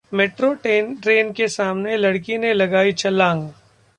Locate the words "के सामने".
1.33-1.97